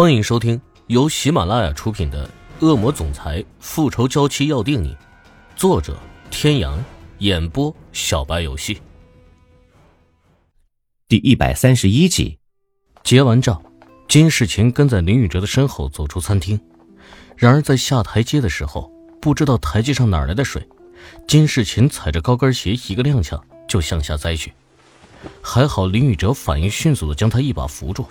[0.00, 2.24] 欢迎收听由喜马拉雅出品的
[2.64, 4.90] 《恶魔总裁复仇娇妻要定你》，
[5.56, 5.98] 作者：
[6.30, 6.78] 天阳，
[7.18, 8.80] 演播：小白游戏。
[11.08, 12.38] 第一百三十一集，
[13.02, 13.60] 结完账，
[14.06, 16.60] 金世琴跟在林宇哲的身后走出餐厅。
[17.36, 18.88] 然而在下台阶的时候，
[19.20, 20.64] 不知道台阶上哪来的水，
[21.26, 24.52] 金世琴踩着高跟鞋一个踉跄就向下栽去。
[25.42, 28.06] 还好林宇哲反应迅速的将他一把扶住。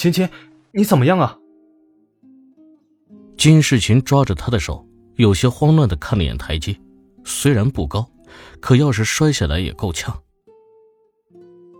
[0.00, 0.26] 芊芊，
[0.72, 1.36] 你怎么样啊？
[3.36, 4.82] 金世琴抓着他的手，
[5.16, 6.74] 有些慌乱的看了眼台阶，
[7.22, 8.10] 虽然不高，
[8.60, 10.18] 可要是摔下来也够呛。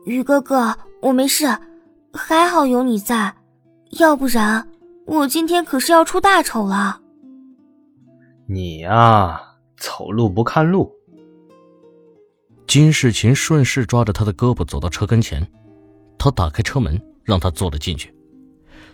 [0.05, 1.47] 宇哥哥，我没事，
[2.13, 3.35] 还好有你在，
[3.93, 4.69] 要不然
[5.07, 7.01] 我今天可是要出大丑了。
[8.47, 9.41] 你呀，
[9.79, 10.95] 走路不看路。
[12.67, 15.51] 金世琴顺势抓着他的胳膊走到车跟前，
[16.19, 17.03] 他打开车门。
[17.31, 18.13] 让他坐了进去，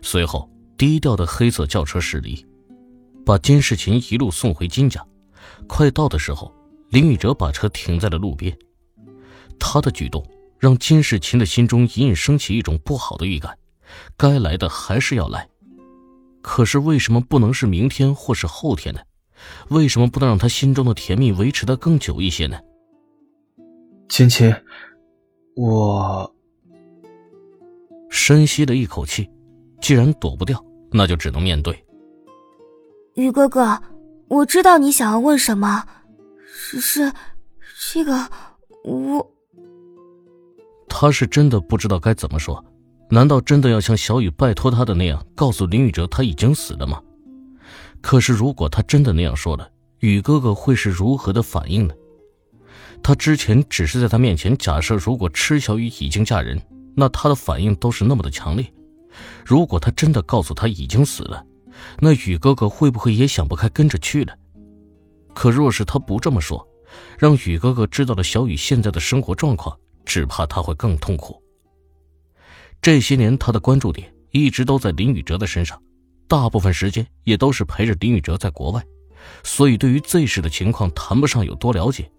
[0.02, 2.44] 随后低调的黑色轿车驶离，
[3.24, 5.02] 把金世琴一路送回金家。
[5.66, 6.54] 快到的时候，
[6.90, 8.54] 林宇哲把车停在了路边。
[9.58, 10.22] 他的举动
[10.58, 13.56] 让金世琴的心中隐隐升起一种不好的预感，
[14.18, 15.48] 该来的还是要来，
[16.42, 19.00] 可是为什么不能是明天或是后天呢？
[19.70, 22.58] 为什么不能让他心中的甜蜜维持的更久一些呢？
[24.10, 24.62] 芊芊，
[25.56, 26.35] 我。
[28.16, 29.28] 深吸了一口气，
[29.78, 30.58] 既然躲不掉，
[30.90, 31.84] 那就只能面对。
[33.14, 33.78] 雨哥哥，
[34.28, 35.84] 我知道你想要问什么，
[36.70, 37.12] 只是
[37.92, 38.26] 这个
[38.84, 39.30] 我……
[40.88, 42.64] 他是真的不知道该怎么说，
[43.10, 47.00] 难道真的要像小雨拜托他的那样，告诉林宇哲他已经死了吗？
[48.00, 51.94] 可是如果他真的那样说了，雨哥哥会是如何的反应呢？
[53.02, 56.58] 他之前只是在他面前假设，如果池小雨已经嫁人。
[56.96, 58.72] 那他的反应都是那么的强烈。
[59.44, 61.44] 如果他真的告诉他已经死了，
[62.00, 64.34] 那雨哥哥会不会也想不开跟着去了？
[65.34, 66.66] 可若是他不这么说，
[67.18, 71.40] 让雨哥哥知道了小雨现在的生活状况，只怕他会更痛苦。
[72.80, 75.80] 这些年他的关注点一直都在林宇哲的身上，
[76.26, 78.82] 大部分时间也都是陪着林宇哲在国外，
[79.44, 82.10] 所以对于 Z 市的情况谈不上有多了解。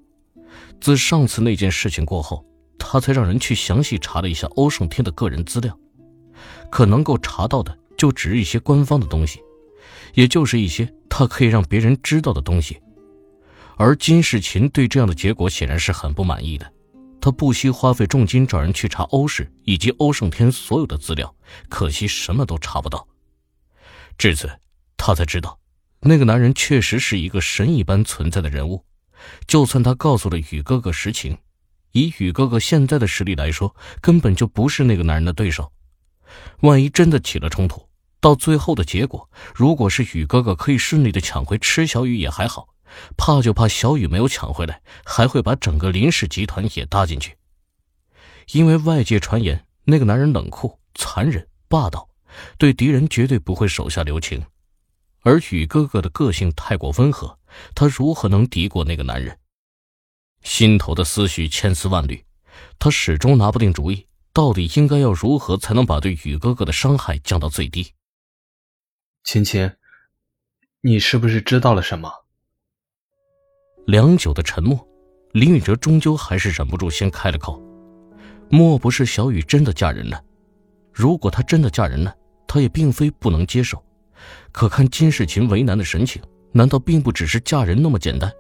[0.80, 2.46] 自上次那件事情过后。
[2.90, 5.78] 他才让人去详细查了一下欧胜天的个人资料，
[6.72, 9.42] 可能够查到的就只是一些官方的东西，
[10.14, 12.82] 也就是一些他可以让别人知道的东西。
[13.76, 16.72] 而金世琴对这样的结果显然是很不满意的，
[17.20, 21.36] 他不惜花费重金找人去查欧氏以及欧胜天所有的资料，
[21.68, 23.06] 可惜什么都查不到。
[24.18, 24.50] 至此，
[24.96, 25.60] 他才知道，
[26.00, 28.86] 那个男人确实是一个神一般存在的人物，
[29.46, 31.38] 就算他告诉了宇哥哥实情。
[31.98, 35.72] 以宇哥哥现在的实力来说，根本就不是那个男人的对手。
[36.62, 37.88] 万一真的起了冲突，
[38.20, 42.70] 到最后的结果，如果是宇哥哥可以顺利的抢回池小雨也还好，
[43.18, 47.36] 怕就怕小雨没有抢回来，还会把整个林氏集团也搭进去。
[48.52, 52.08] 因为外界传言那个男人冷酷、残忍、霸道，
[52.58, 54.44] 对敌人绝对不会手下留情。
[55.22, 57.38] 而宇哥哥的个性太过温和，
[57.74, 59.38] 他如何能敌过那个男人？
[60.44, 62.24] 心头的思绪千丝万缕，
[62.80, 67.94] 他始终拿不定主意，到底应该要如何才能把对宇哥哥的伤害降到最低？
[69.24, 69.78] 芊芊，
[70.82, 72.12] 你是不是知道了什么？
[73.86, 74.88] 良久的沉默，
[75.34, 77.62] 林宇哲终究还是忍不住先开了口
[78.50, 80.24] ：“莫不是小雨真的嫁人了？
[80.94, 82.16] 如果她真的嫁人了，
[82.48, 83.84] 他也并非不能接受。
[84.52, 86.22] 可看金世琴为难的神情，
[86.54, 88.32] 难道并不只是嫁人那么简单？”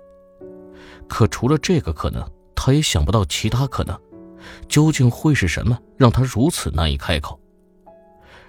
[1.08, 2.24] 可除了这个可能，
[2.56, 4.00] 他也想不到其他可能。
[4.70, 7.40] 究竟会是什么让他如此难以开口？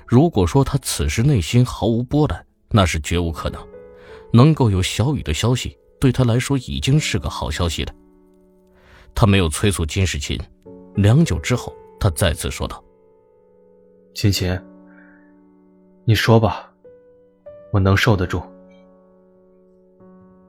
[0.07, 3.61] 如果说他此时内心毫无波澜，那是绝无可能。
[4.33, 7.93] 能够有小雨的消息，对他来说已经是个好消息了。
[9.15, 10.39] 他没有催促金世琴，
[10.95, 12.85] 良久之后，他再次说道
[14.15, 14.57] ：“琴琴，
[16.05, 16.71] 你说吧，
[17.73, 18.43] 我能受得住。”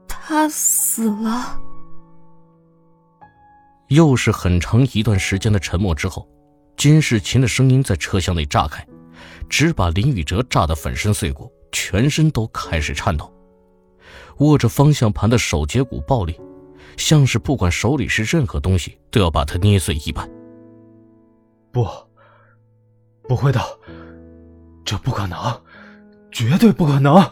[0.06, 1.58] 他死了。
[3.90, 6.28] 又是很长一段时间的沉默之后，
[6.76, 8.86] 金世琴的声音在车厢内炸开，
[9.48, 13.32] 只把林宇哲炸得粉身碎骨，全身都开始颤抖，
[14.38, 16.40] 握着方向盘的手节骨暴裂，
[16.96, 20.30] 像是不管手里是任何东西都要把它捏碎一般。
[21.72, 21.84] 不，
[23.24, 23.60] 不会的，
[24.84, 25.36] 这不可能，
[26.30, 27.28] 绝对不可能！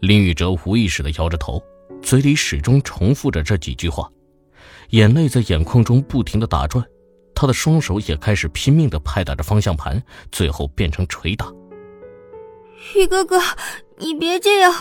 [0.00, 1.62] 林宇哲无意识的摇着头，
[2.00, 4.10] 嘴里始终重复着这几句话。
[4.90, 6.84] 眼泪在眼眶中不停的打转，
[7.34, 10.02] 他的双手也开始拼命的拍打着方向盘，
[10.32, 11.46] 最后变成捶打。
[12.96, 13.38] 玉哥哥，
[13.98, 14.74] 你别这样，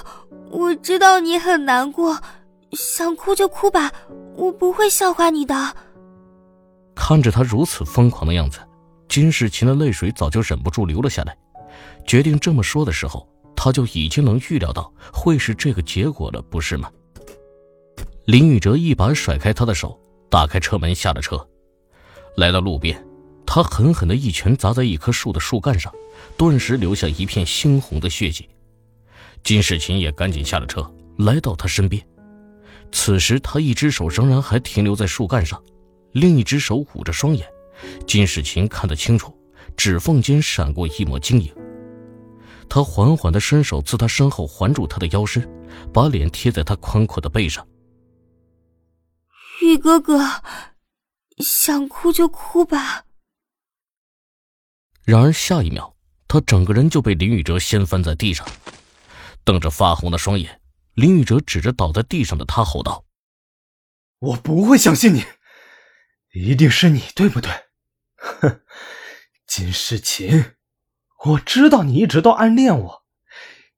[0.50, 2.20] 我知道你很难过，
[2.72, 3.92] 想哭就哭吧，
[4.36, 5.76] 我不会笑话你的。
[6.96, 8.60] 看着他如此疯狂的样子，
[9.08, 11.38] 金世琴的泪水早就忍不住流了下来。
[12.06, 16.90] 决定这么说的时候，他就已经能预料到会是这个结果了，不是吗？
[18.30, 20.00] 林宇哲一把甩开他的手，
[20.30, 21.50] 打开车门，下了车，
[22.38, 23.04] 来到路边，
[23.44, 25.92] 他狠狠的一拳砸在一棵树的树干上，
[26.38, 28.48] 顿时留下一片猩红的血迹。
[29.44, 30.88] 金世琴也赶紧下了车，
[31.18, 32.06] 来到他身边。
[32.92, 35.60] 此时他一只手仍然还停留在树干上，
[36.12, 37.48] 另一只手捂着双眼。
[38.06, 39.36] 金世琴看得清楚，
[39.76, 41.52] 指缝间闪过一抹晶莹。
[42.70, 45.50] 他缓缓的伸手自他身后环住他的腰身，
[45.92, 47.66] 把脸贴在他宽阔的背上。
[49.70, 50.42] 玉哥哥，
[51.38, 53.06] 想哭就哭吧。
[55.04, 55.96] 然而下一秒，
[56.28, 58.48] 他整个人就被林宇哲掀翻在地上，
[59.44, 60.60] 瞪着发红的双眼，
[60.96, 63.06] 林宇哲指着倒在地上的他吼道
[64.18, 65.24] ：“我不会相信你，
[66.34, 67.52] 一定是你，对不对？
[68.18, 68.62] 哼，
[69.46, 70.56] 金世琴，
[71.26, 73.04] 我知道你一直都暗恋我，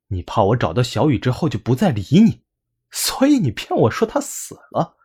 [0.07, 2.45] 你怕我找到小雨之后就不再理你，
[2.91, 4.97] 所以你骗我说他死了。”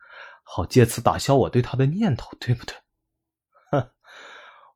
[0.49, 2.73] 好，借此打消我对他的念头，对不对？
[3.69, 3.89] 哼，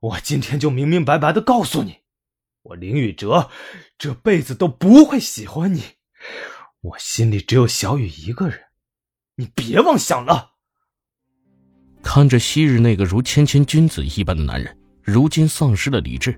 [0.01, 1.99] 我今天就明明白白的告诉你，
[2.61, 3.49] 我林宇哲
[3.97, 5.81] 这辈子都不会喜欢你，
[6.81, 8.59] 我心里只有小雨一个人，
[9.35, 10.51] 你别妄想了。
[12.03, 16.37] 看着昔日那个如谦谦君子一般的男人，如今丧失了理智，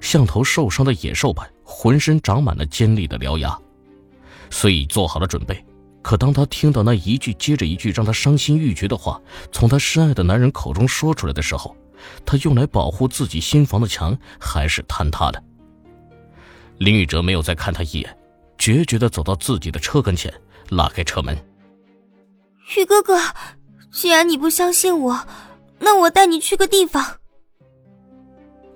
[0.00, 3.56] 像头受伤的野兽般，浑身长满了尖利的獠牙，
[4.50, 5.62] 虽已做好了准备。
[6.02, 9.20] 可当他听到那一句接着一句让他伤心欲绝的话
[9.52, 11.76] 从他深爱的男人口中说出来的时候，
[12.26, 15.42] 他用来保护自己心房的墙还是坍塌的。
[16.78, 18.18] 林宇哲没有再看他一眼，
[18.58, 20.32] 决绝的走到自己的车跟前，
[20.70, 21.36] 拉开车门。
[22.76, 23.16] 宇哥哥，
[23.92, 25.26] 既然你不相信我，
[25.78, 27.18] 那我带你去个地方。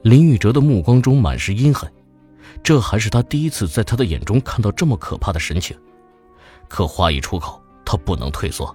[0.02, 1.92] 林宇哲的目光中满是阴狠，
[2.62, 5.76] 这还是他第一次在他的眼中看到这么可怕的神情。
[6.68, 8.74] 可话一出口，他不能退缩。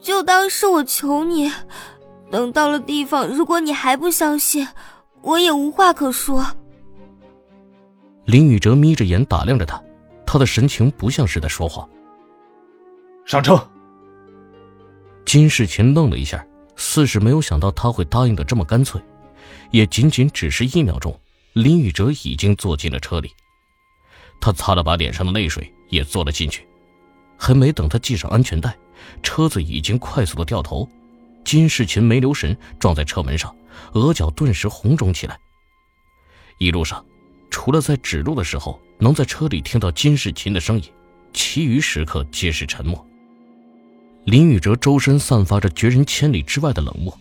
[0.00, 1.50] 就当是我求你，
[2.30, 4.66] 等到了地方，如果你还不相信，
[5.22, 6.46] 我也无话可说。
[8.24, 9.82] 林宇哲眯着眼打量着他，
[10.24, 11.88] 他的神情不像是在说谎。
[13.24, 13.58] 上车。
[15.24, 16.46] 金世琴愣了一下，
[16.76, 19.02] 似是没有想到他会答应的这么干脆，
[19.70, 21.18] 也仅仅只是一秒钟，
[21.54, 23.30] 林宇哲已经坐进了车里。
[24.40, 25.70] 他擦了把脸上的泪水。
[25.88, 26.66] 也坐了进去，
[27.36, 28.76] 还没等他系上安全带，
[29.22, 30.88] 车子已经快速的掉头。
[31.44, 33.54] 金世琴没留神撞在车门上，
[33.94, 35.38] 额角顿时红肿起来。
[36.58, 37.02] 一路上，
[37.50, 40.84] 除了在指路的时候能在车里听到金世琴的声音，
[41.32, 43.02] 其余时刻皆是沉默。
[44.24, 47.16] 林宇哲周身散发着绝人千里之外的冷漠，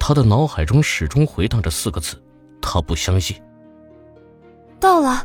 [0.00, 2.20] 他的脑海中始终回荡着四个字：
[2.60, 3.40] 他不相信。
[4.80, 5.24] 到了。